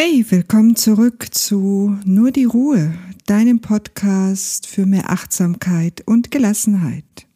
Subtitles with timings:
[0.00, 2.94] Hey, willkommen zurück zu Nur die Ruhe,
[3.26, 7.26] deinem Podcast für mehr Achtsamkeit und Gelassenheit.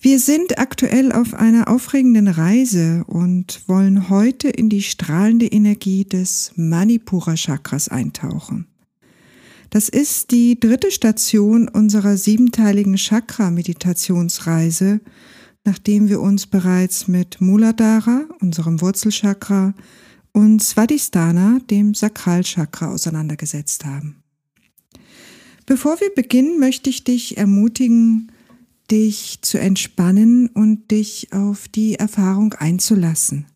[0.00, 6.52] Wir sind aktuell auf einer aufregenden Reise und wollen heute in die strahlende Energie des
[6.56, 8.66] Manipura Chakras eintauchen.
[9.68, 15.02] Das ist die dritte Station unserer siebenteiligen Chakra-Meditationsreise,
[15.66, 19.74] nachdem wir uns bereits mit Muladhara, unserem Wurzelchakra,
[20.32, 24.22] und Svadhisthana, dem Sakralchakra, auseinandergesetzt haben.
[25.66, 28.32] Bevor wir beginnen, möchte ich dich ermutigen,
[28.90, 33.46] dich zu entspannen und dich auf die Erfahrung einzulassen.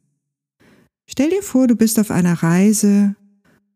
[1.06, 3.16] Stell dir vor, du bist auf einer Reise,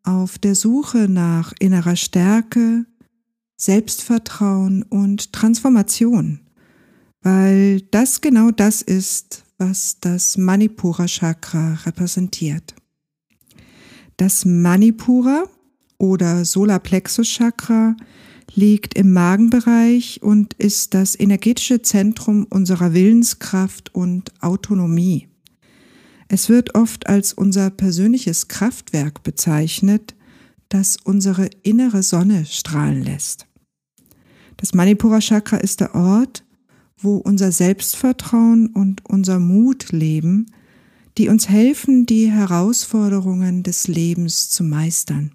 [0.03, 2.87] auf der Suche nach innerer Stärke,
[3.57, 6.41] Selbstvertrauen und Transformation,
[7.21, 12.75] weil das genau das ist, was das Manipura Chakra repräsentiert.
[14.21, 15.45] Das Manipura
[15.97, 17.97] oder Solarplexus Chakra
[18.55, 25.29] liegt im Magenbereich und ist das energetische Zentrum unserer Willenskraft und Autonomie.
[26.29, 30.15] Es wird oft als unser persönliches Kraftwerk bezeichnet,
[30.69, 33.47] das unsere innere Sonne strahlen lässt.
[34.59, 36.45] Das Manipura Chakra ist der Ort,
[36.99, 40.45] wo unser Selbstvertrauen und unser Mut leben,
[41.19, 45.33] die uns helfen, die Herausforderungen des Lebens zu meistern.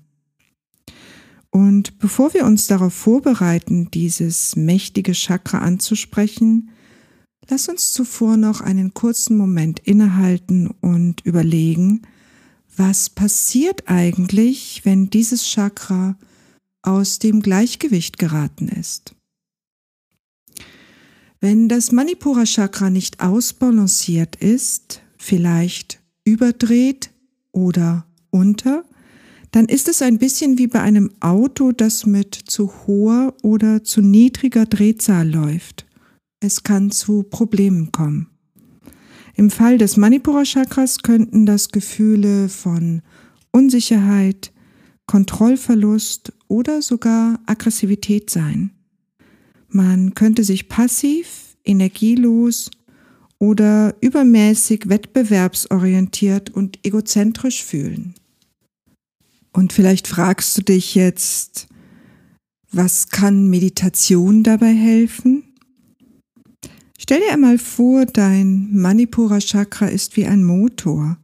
[1.52, 6.70] Und bevor wir uns darauf vorbereiten, dieses mächtige Chakra anzusprechen,
[7.50, 12.02] lass uns zuvor noch einen kurzen Moment innehalten und überlegen,
[12.76, 16.18] was passiert eigentlich, wenn dieses Chakra
[16.82, 19.16] aus dem Gleichgewicht geraten ist.
[21.40, 27.10] Wenn das Manipura Chakra nicht ausbalanciert ist, vielleicht überdreht
[27.52, 28.86] oder unter,
[29.52, 34.02] dann ist es ein bisschen wie bei einem Auto, das mit zu hoher oder zu
[34.02, 35.86] niedriger Drehzahl läuft.
[36.40, 38.28] Es kann zu Problemen kommen.
[39.36, 43.02] Im Fall des Manipura Chakras könnten das Gefühle von
[43.52, 44.54] Unsicherheit,
[45.08, 48.72] Kontrollverlust oder sogar Aggressivität sein.
[49.70, 52.70] Man könnte sich passiv, energielos
[53.40, 58.16] oder übermäßig wettbewerbsorientiert und egozentrisch fühlen.
[59.52, 61.68] Und vielleicht fragst du dich jetzt,
[62.72, 65.44] was kann Meditation dabei helfen?
[66.98, 71.18] Stell dir einmal vor, dein Manipura Chakra ist wie ein Motor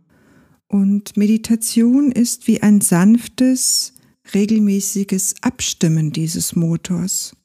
[0.68, 3.94] und Meditation ist wie ein sanftes,
[4.34, 7.36] regelmäßiges Abstimmen dieses Motors.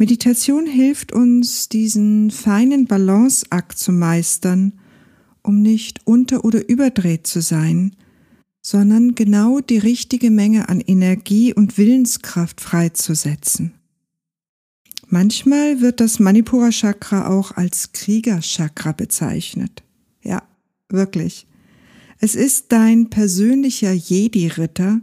[0.00, 4.72] Meditation hilft uns, diesen feinen Balanceakt zu meistern,
[5.42, 7.94] um nicht unter- oder überdreht zu sein,
[8.62, 13.74] sondern genau die richtige Menge an Energie und Willenskraft freizusetzen.
[15.08, 19.82] Manchmal wird das Manipura Chakra auch als Kriegerchakra bezeichnet.
[20.22, 20.42] Ja,
[20.88, 21.46] wirklich.
[22.20, 25.02] Es ist dein persönlicher Jedi-Ritter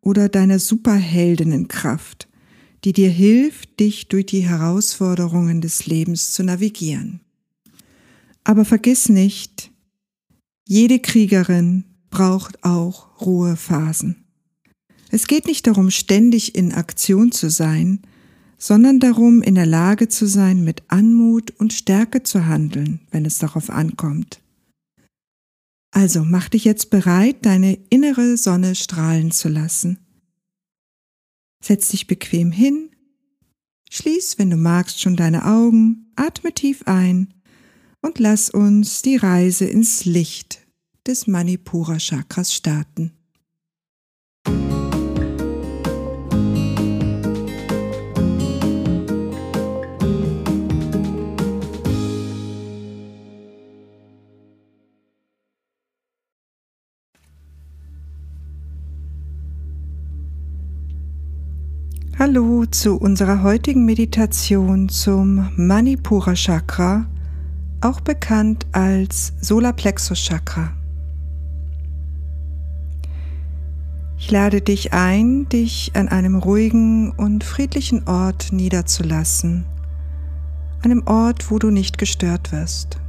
[0.00, 2.26] oder deine Superheldinnenkraft
[2.84, 7.20] die dir hilft, dich durch die Herausforderungen des Lebens zu navigieren.
[8.44, 9.70] Aber vergiss nicht,
[10.66, 14.24] jede Kriegerin braucht auch Ruhephasen.
[15.10, 18.00] Es geht nicht darum, ständig in Aktion zu sein,
[18.58, 23.38] sondern darum, in der Lage zu sein, mit Anmut und Stärke zu handeln, wenn es
[23.38, 24.40] darauf ankommt.
[25.90, 29.98] Also mach dich jetzt bereit, deine innere Sonne strahlen zu lassen
[31.64, 32.90] Setz dich bequem hin,
[33.90, 37.34] schließ, wenn du magst, schon deine Augen, atme tief ein.
[38.00, 40.66] Und lass uns die Reise ins Licht
[41.06, 43.12] des Manipura Chakras starten.
[62.24, 67.06] Hallo zu unserer heutigen Meditation zum Manipura Chakra,
[67.80, 70.72] auch bekannt als Solarplexus Chakra.
[74.16, 79.64] Ich lade dich ein, dich an einem ruhigen und friedlichen Ort niederzulassen,
[80.82, 83.00] einem Ort, wo du nicht gestört wirst.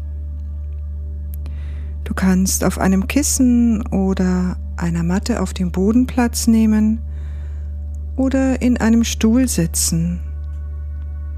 [2.04, 7.00] Du kannst auf einem Kissen oder einer Matte auf dem Boden Platz nehmen,
[8.16, 10.22] oder in einem Stuhl sitzen,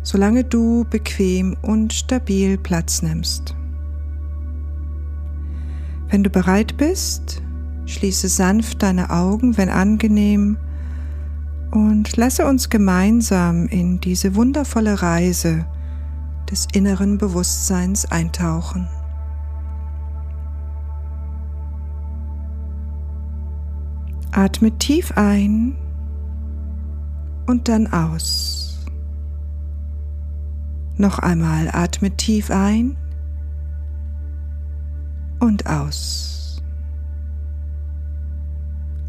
[0.04, 3.56] solange du bequem und stabil Platz nimmst.
[6.10, 7.42] Wenn du bereit bist,
[7.86, 10.58] Schließe sanft deine Augen, wenn angenehm,
[11.72, 15.66] und lasse uns gemeinsam in diese wundervolle Reise
[16.50, 18.88] des inneren Bewusstseins eintauchen.
[24.32, 25.76] Atme tief ein
[27.46, 28.80] und dann aus.
[30.98, 32.96] Noch einmal atme tief ein
[35.40, 36.62] und aus.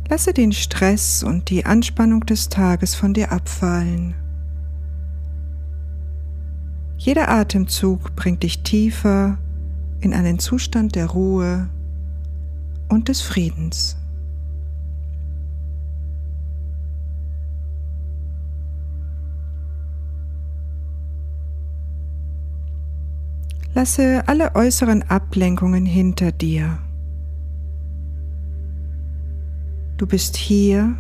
[0.09, 4.15] Lasse den Stress und die Anspannung des Tages von dir abfallen.
[6.97, 9.39] Jeder Atemzug bringt dich tiefer
[10.01, 11.69] in einen Zustand der Ruhe
[12.89, 13.97] und des Friedens.
[23.77, 26.79] Lasse alle äußeren Ablenkungen hinter dir.
[29.99, 30.97] Du bist hier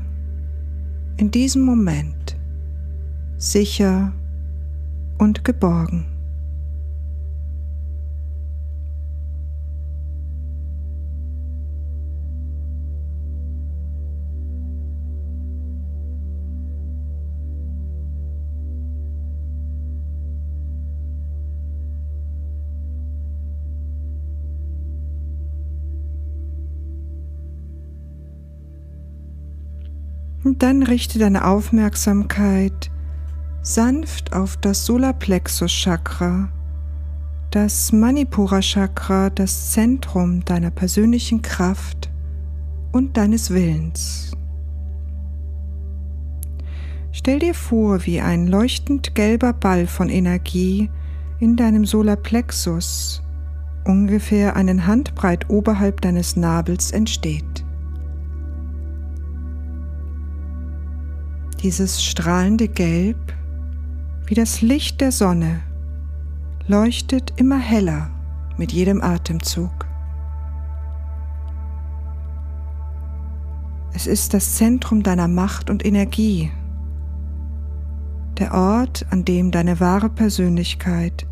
[1.17, 2.37] in diesem Moment
[3.38, 4.12] sicher
[5.17, 6.05] und geborgen.
[30.46, 32.93] Und dann richte deine Aufmerksamkeit
[33.62, 36.48] sanft auf das Solarplexus Chakra,
[37.50, 42.12] das Manipura Chakra, das Zentrum deiner persönlichen Kraft
[42.93, 44.31] und deines Willens.
[47.10, 50.88] Stell dir vor, wie ein leuchtend gelber Ball von Energie
[51.40, 53.20] in deinem Solarplexus
[53.84, 57.65] ungefähr einen Handbreit oberhalb deines Nabels entsteht.
[61.66, 63.34] Dieses strahlende Gelb,
[64.26, 65.62] wie das Licht der Sonne,
[66.68, 68.08] leuchtet immer heller
[68.56, 69.72] mit jedem Atemzug.
[73.94, 76.52] Es ist das Zentrum deiner Macht und Energie,
[78.38, 81.26] der Ort, an dem deine wahre Persönlichkeit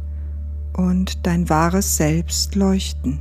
[0.73, 3.21] und dein wahres Selbst leuchten.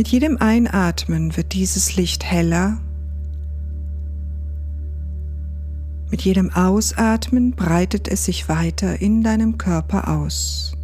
[0.00, 2.80] Mit jedem Einatmen wird dieses Licht heller.
[6.10, 10.74] Mit jedem Ausatmen breitet es sich weiter in deinem Körper aus.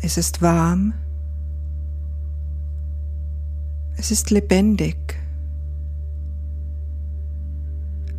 [0.00, 0.94] Es ist warm.
[3.98, 5.20] Es ist lebendig.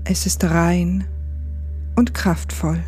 [0.04, 1.08] Es ist rein
[1.96, 2.84] und kraftvoll.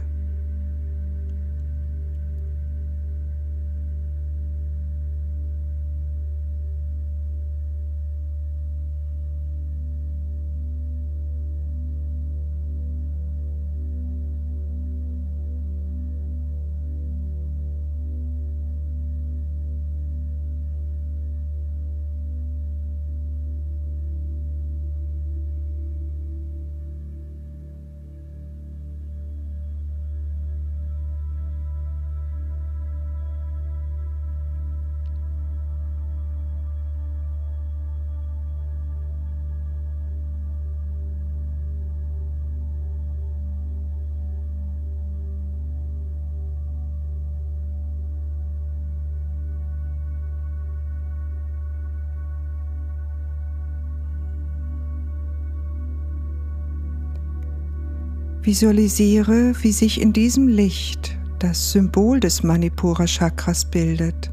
[58.41, 64.31] Visualisiere, wie sich in diesem Licht das Symbol des Manipura Chakras bildet.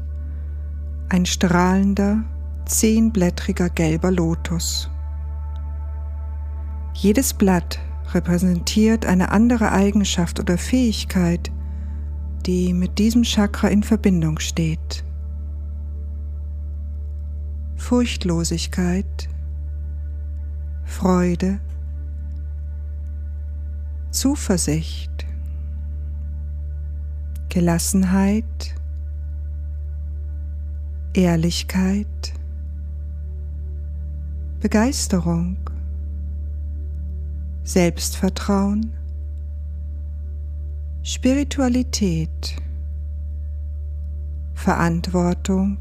[1.09, 2.23] Ein strahlender,
[2.65, 4.89] zehnblättriger gelber Lotus.
[6.93, 7.79] Jedes Blatt
[8.13, 11.51] repräsentiert eine andere Eigenschaft oder Fähigkeit,
[12.45, 15.03] die mit diesem Chakra in Verbindung steht.
[17.75, 19.29] Furchtlosigkeit,
[20.85, 21.59] Freude,
[24.17, 25.27] Zuversicht,
[27.49, 28.73] Gelassenheit,
[31.13, 32.33] Ehrlichkeit,
[34.59, 35.57] Begeisterung,
[37.63, 38.91] Selbstvertrauen,
[41.03, 42.55] Spiritualität,
[44.55, 45.77] Verantwortung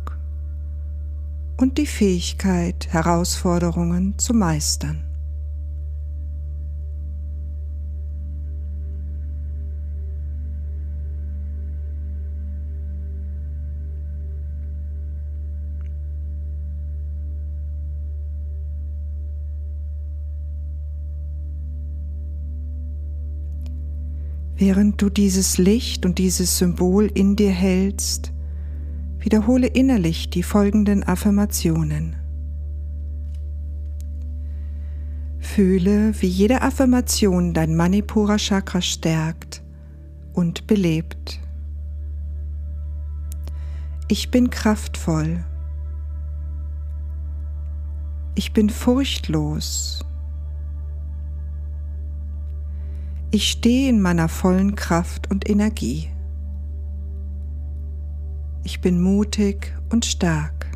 [1.56, 5.05] und die Fähigkeit, Herausforderungen zu meistern.
[24.58, 28.32] Während du dieses Licht und dieses Symbol in dir hältst,
[29.18, 32.16] wiederhole innerlich die folgenden Affirmationen.
[35.38, 39.62] Fühle, wie jede Affirmation dein Manipura Chakra stärkt
[40.32, 41.38] und belebt.
[44.08, 45.44] Ich bin kraftvoll.
[48.34, 50.00] Ich bin furchtlos.
[53.32, 56.08] Ich stehe in meiner vollen Kraft und Energie.
[58.62, 60.66] Ich bin mutig und stark.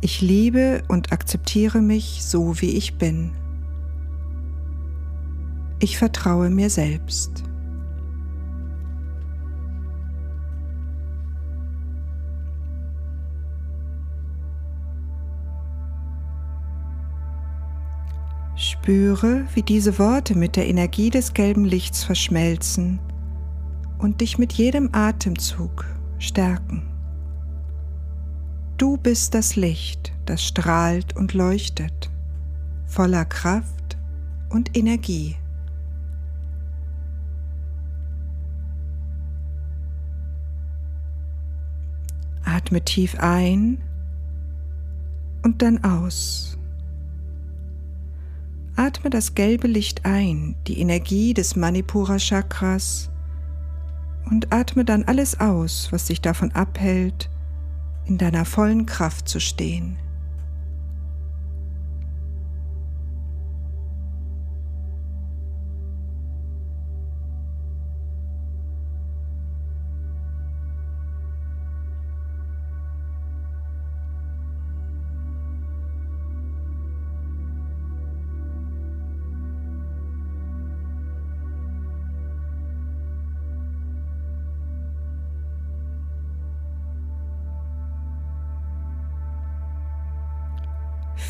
[0.00, 3.32] Ich liebe und akzeptiere mich so, wie ich bin.
[5.78, 7.44] Ich vertraue mir selbst.
[18.56, 23.00] Spüre, wie diese Worte mit der Energie des gelben Lichts verschmelzen
[23.98, 25.84] und dich mit jedem Atemzug
[26.18, 26.82] stärken.
[28.76, 32.10] Du bist das Licht, das strahlt und leuchtet,
[32.86, 33.96] voller Kraft
[34.50, 35.36] und Energie.
[42.44, 43.82] Atme tief ein
[45.42, 46.56] und dann aus.
[48.76, 53.10] Atme das gelbe Licht ein, die Energie des Manipura Chakras
[54.30, 57.30] und atme dann alles aus, was dich davon abhält,
[58.06, 59.96] in deiner vollen Kraft zu stehen.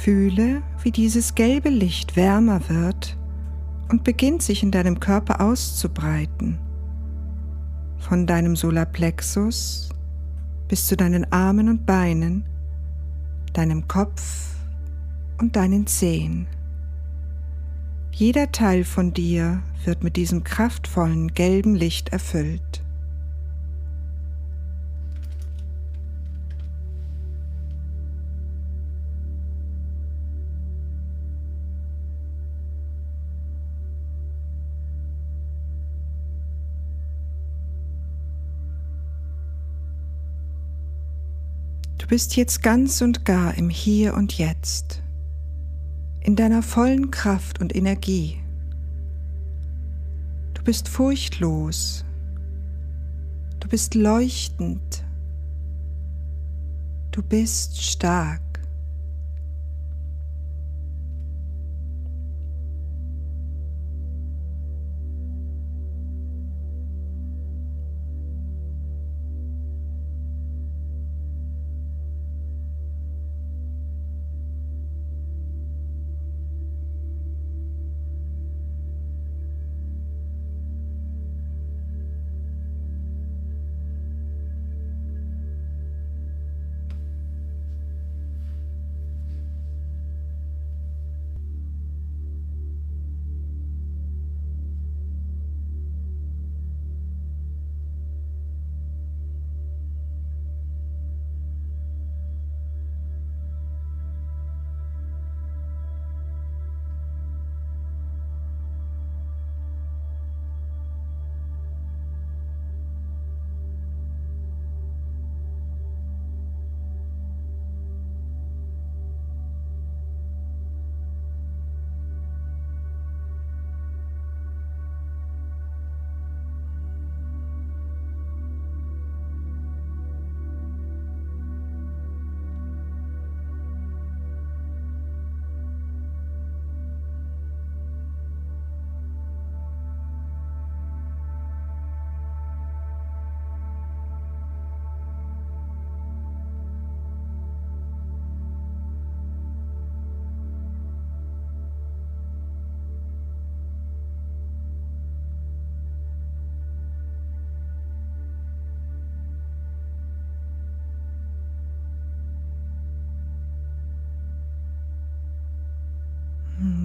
[0.05, 3.17] Fühle, wie dieses gelbe Licht wärmer wird
[3.89, 6.59] und beginnt sich in deinem Körper auszubreiten.
[7.97, 9.89] Von deinem Solarplexus
[10.69, 12.45] bis zu deinen Armen und Beinen,
[13.55, 14.51] deinem Kopf
[15.41, 16.49] und deinen Zehen.
[18.13, 22.84] Jeder Teil von dir wird mit diesem kraftvollen gelben Licht erfüllt.
[41.99, 45.03] Du bist jetzt ganz und gar im Hier und Jetzt,
[46.21, 48.41] in deiner vollen Kraft und Energie.
[50.55, 52.05] Du bist furchtlos,
[53.61, 55.05] du bist leuchtend,
[57.11, 58.44] du bist stark.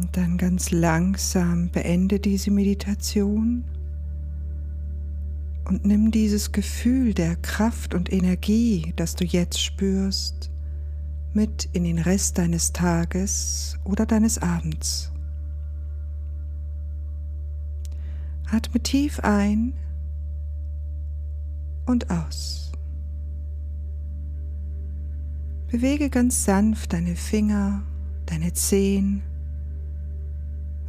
[0.09, 3.63] Hm, dann ganz langsam beende diese Meditation
[5.65, 10.51] und nimm dieses Gefühl der Kraft und Energie, das du jetzt spürst,
[11.33, 15.11] mit in den Rest deines Tages oder deines Abends.
[18.51, 19.73] Atme tief ein
[21.85, 22.71] und aus.
[25.67, 27.83] Bewege ganz sanft deine Finger,
[28.25, 29.21] deine Zehen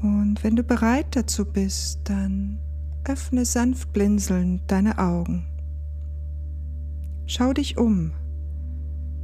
[0.03, 2.59] und wenn du bereit dazu bist, dann
[3.05, 5.47] öffne sanft blinzelnd deine Augen.
[7.27, 8.13] Schau dich um.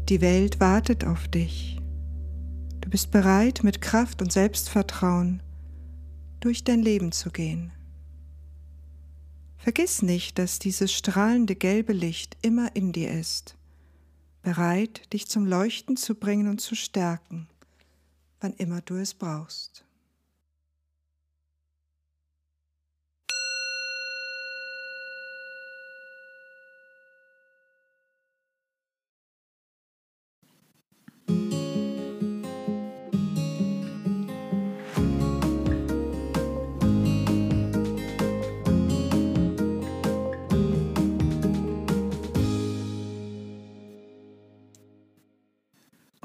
[0.09, 1.81] Die Welt wartet auf dich.
[2.81, 5.43] Du bist bereit, mit Kraft und Selbstvertrauen
[6.41, 7.73] durch dein Leben zu gehen.
[9.57, 13.57] Vergiss nicht, dass dieses strahlende gelbe Licht immer in dir ist,
[14.43, 17.49] bereit, dich zum Leuchten zu bringen und zu stärken,
[18.41, 19.86] wann immer du es brauchst.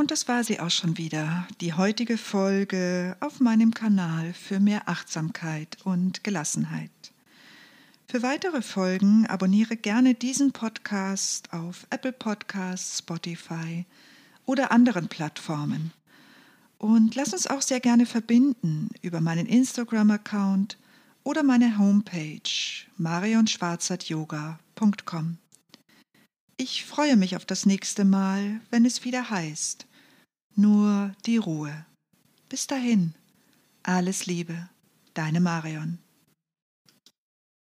[0.02, 4.90] Und das war sie auch schon wieder, die heutige Folge auf meinem Kanal für mehr
[4.90, 6.90] Achtsamkeit und Gelassenheit.
[8.08, 13.86] Für weitere Folgen abonniere gerne diesen Podcast auf Apple Podcasts, Spotify
[14.48, 15.94] oder anderen Plattformen.
[16.80, 20.80] Und lass uns auch sehr gerne verbinden über meinen Instagram-Account
[21.24, 22.42] oder meine Homepage
[22.98, 25.38] marionschwarzertyoga.com.
[26.58, 29.86] Ich freue mich auf das nächste Mal, wenn es wieder heißt,
[30.56, 31.86] nur die Ruhe.
[32.50, 33.14] Bis dahin,
[33.84, 34.70] alles Liebe,
[35.14, 36.00] deine Marion.